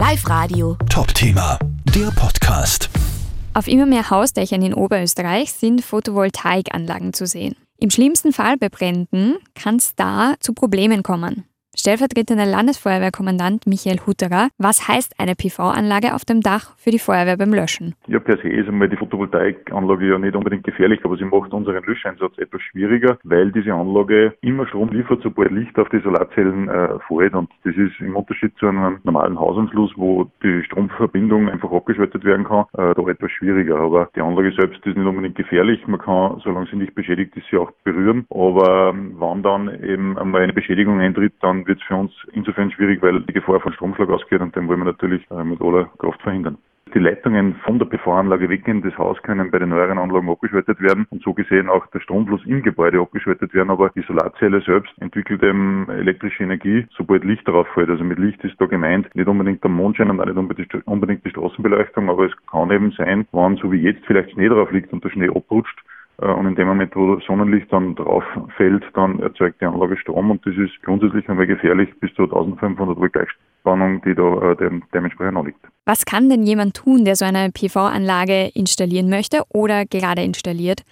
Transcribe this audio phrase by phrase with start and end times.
[0.00, 0.78] Live Radio.
[0.88, 1.58] Top-Thema,
[1.94, 2.88] der Podcast.
[3.52, 7.54] Auf immer mehr Hausdächern in Oberösterreich sind Photovoltaikanlagen zu sehen.
[7.76, 11.44] Im schlimmsten Fall bei Bränden kann es da zu Problemen kommen.
[11.80, 17.54] Stellvertretender Landesfeuerwehrkommandant Michael Hutterer, was heißt eine PV-Anlage auf dem Dach für die Feuerwehr beim
[17.54, 17.94] Löschen?
[18.06, 21.82] Ja, per se ist einmal die Photovoltaikanlage ja nicht unbedingt gefährlich, aber sie macht unseren
[21.82, 26.98] Löscheinsatz etwas schwieriger, weil diese Anlage immer Strom liefert, sobald Licht auf die Solarzellen äh,
[27.08, 27.32] fällt.
[27.32, 32.44] Und das ist im Unterschied zu einem normalen Hausanschluss, wo die Stromverbindung einfach abgeschaltet werden
[32.44, 33.78] kann, äh, da etwas schwieriger.
[33.78, 35.86] Aber die Anlage selbst ist nicht unbedingt gefährlich.
[35.86, 38.26] Man kann, solange sie nicht beschädigt ist, sie auch berühren.
[38.28, 42.72] Aber ähm, wenn dann eben einmal eine Beschädigung eintritt, dann wird es für uns insofern
[42.72, 45.84] schwierig, weil die Gefahr von Stromschlag ausgeht und den wollen wir natürlich äh, mit aller
[45.98, 46.58] Kraft verhindern.
[46.92, 50.80] Die Leitungen von der PV-Anlage weg in das Haus können bei den neueren Anlagen abgeschaltet
[50.80, 54.92] werden und so gesehen auch der Stromfluss im Gebäude abgeschaltet werden, aber die Solarzelle selbst
[54.98, 57.90] entwickelt eben elektrische Energie, sobald Licht darauf fällt.
[57.90, 61.30] Also mit Licht ist da gemeint nicht unbedingt der Mondschein und auch nicht unbedingt die
[61.30, 65.04] Straßenbeleuchtung, aber es kann eben sein, wann so wie jetzt vielleicht Schnee drauf liegt und
[65.04, 65.78] der Schnee abrutscht,
[66.26, 68.24] und in dem Moment, wo Sonnenlicht dann drauf
[68.56, 72.98] fällt, dann erzeugt die Anlage Strom und das ist grundsätzlich einmal gefährlich bis zu 1500
[72.98, 75.60] Volt Gleichspannung, die da äh, dementsprechend anliegt.
[75.86, 80.82] Was kann denn jemand tun, der so eine PV-Anlage installieren möchte oder gerade installiert?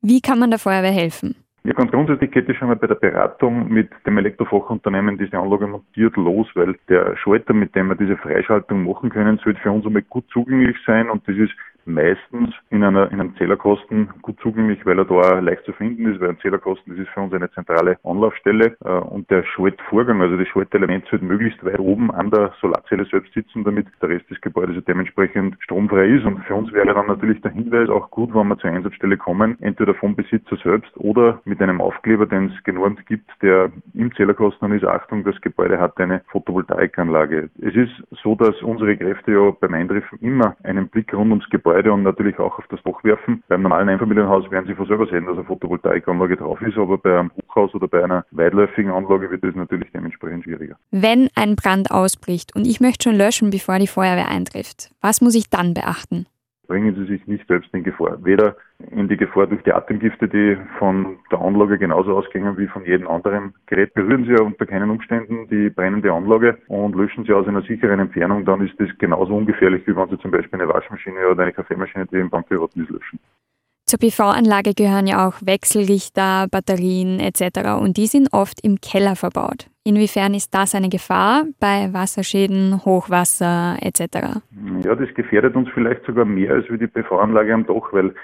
[0.00, 1.34] Wie kann man der Feuerwehr helfen?
[1.64, 5.66] Ja, ganz grundsätzlich geht es schon mal bei der Beratung mit dem Elektrofachunternehmen diese Anlage
[5.66, 9.84] montiert los, weil der Schalter, mit dem wir diese Freischaltung machen können, sollte für uns
[9.84, 11.52] einmal gut zugänglich sein und das ist
[11.88, 16.20] meistens in, einer, in einem Zählerkosten gut zugänglich, weil er da leicht zu finden ist,
[16.20, 20.36] weil ein Zählerkosten, das ist für uns eine zentrale Anlaufstelle äh, und der Schaltvorgang, also
[20.36, 24.40] das Schaltelement sollte möglichst weit oben an der Solarzelle selbst sitzen, damit der Rest des
[24.40, 28.48] Gebäudes dementsprechend stromfrei ist und für uns wäre dann natürlich der Hinweis auch gut, wenn
[28.48, 33.04] wir zur Einsatzstelle kommen, entweder vom Besitzer selbst oder mit einem Aufkleber, den es genormt
[33.06, 37.50] gibt, der im Zählerkosten ist, Achtung, das Gebäude hat eine Photovoltaikanlage.
[37.60, 37.92] Es ist
[38.22, 42.38] so, dass unsere Kräfte ja beim Eintreffen immer einen Blick rund ums Gebäude Und natürlich
[42.38, 43.42] auch auf das Dach werfen.
[43.48, 47.18] Beim normalen Einfamilienhaus werden Sie von selber sehen, dass eine Photovoltaikanlage drauf ist, aber bei
[47.18, 50.76] einem Hochhaus oder bei einer weitläufigen Anlage wird das natürlich dementsprechend schwieriger.
[50.90, 55.34] Wenn ein Brand ausbricht und ich möchte schon löschen, bevor die Feuerwehr eintrifft, was muss
[55.34, 56.26] ich dann beachten?
[56.68, 58.24] Bringen Sie sich nicht selbst in Gefahr.
[58.24, 58.56] Weder
[58.90, 63.08] in die Gefahr durch die Atemgifte, die von der Anlage genauso ausgehen wie von jedem
[63.08, 63.94] anderen Gerät.
[63.94, 67.98] Berühren Sie ja unter keinen Umständen die brennende Anlage und löschen Sie aus einer sicheren
[67.98, 71.52] Entfernung, dann ist das genauso ungefährlich, wie wenn Sie zum Beispiel eine Waschmaschine oder eine
[71.52, 73.18] Kaffeemaschine, die im Bank geraten ist, löschen.
[73.86, 77.80] Zur PV-Anlage gehören ja auch Wechselrichter, Batterien etc.
[77.80, 79.70] und die sind oft im Keller verbaut.
[79.88, 84.42] Inwiefern ist das eine Gefahr bei Wasserschäden, Hochwasser etc.?
[84.84, 88.14] Ja, das gefährdet uns vielleicht sogar mehr als wie die PV-Anlage am Dach, weil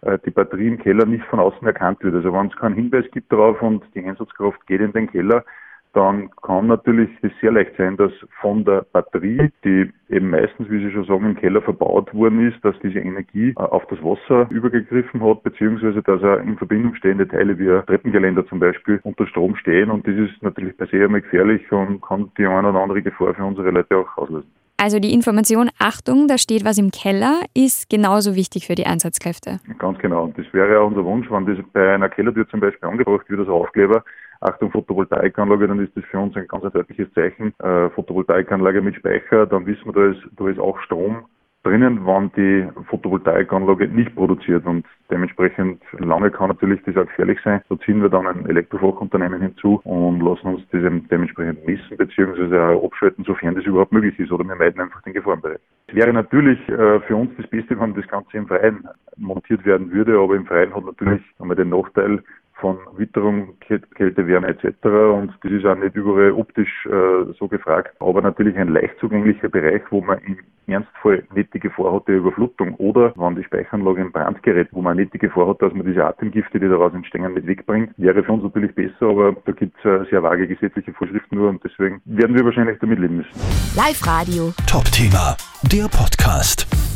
[0.00, 2.16] äh, die Batterie im Keller nicht von außen erkannt wird.
[2.16, 5.44] Also wenn es keinen Hinweis gibt darauf und die Einsatzkraft geht in den Keller,
[5.92, 10.78] dann kann natürlich es sehr leicht sein, dass von der Batterie, die eben meistens, wie
[10.82, 14.48] Sie schon sagen, im Keller verbaut worden ist, dass diese Energie äh, auf das Wasser
[14.50, 19.26] übergegriffen hat, beziehungsweise dass er in Verbindung stehende Teile wie ein Treppengeländer zum Beispiel unter
[19.26, 22.80] Strom stehen und das ist natürlich per se einmal gefährlich und kann die eine oder
[22.80, 24.50] andere Gefahr für unsere Leute auch auslösen.
[24.78, 29.60] Also die Information, Achtung, da steht was im Keller, ist genauso wichtig für die Einsatzkräfte.
[29.78, 30.24] Ganz genau.
[30.24, 33.38] Und das wäre auch unser Wunsch, wenn das bei einer Kellertür zum Beispiel angebracht wird,
[33.38, 34.02] als Aufkleber,
[34.42, 37.54] Achtung Photovoltaikanlage, dann ist das für uns ein ganz deutliches Zeichen.
[37.58, 41.24] Äh, Photovoltaikanlage mit Speicher, dann wissen wir, da ist, da ist auch Strom
[41.62, 47.60] drinnen, wann die Photovoltaikanlage nicht produziert und dementsprechend lange kann natürlich das auch gefährlich sein.
[47.68, 52.58] Da ziehen wir dann ein Elektrofachunternehmen hinzu und lassen uns das dementsprechend messen bzw.
[52.58, 55.60] auch abschalten, sofern das überhaupt möglich ist oder wir meiden einfach den Gefahrenbereich.
[55.86, 59.92] Es wäre natürlich äh, für uns das Beste, wenn das Ganze im Freien montiert werden
[59.92, 62.22] würde, aber im Freien hat natürlich einmal den Nachteil,
[62.62, 64.66] von Witterung, Kälte, Wärme etc.
[64.84, 69.48] Und das ist auch nicht überall optisch äh, so gefragt, aber natürlich ein leicht zugänglicher
[69.48, 74.00] Bereich, wo man im Ernstfall nicht die Gefahr hat der Überflutung oder wenn die Speicheranlage
[74.00, 76.94] in Brand gerät, wo man nicht die Gefahr hat, dass man diese Atemgifte, die daraus
[76.94, 80.46] entstehen, mit wegbringt, wäre für uns natürlich besser, aber da gibt es äh, sehr vage
[80.46, 83.32] gesetzliche Vorschriften nur und deswegen werden wir wahrscheinlich damit leben müssen.
[83.76, 84.52] Live Radio.
[84.68, 86.91] Top Thema, der Podcast.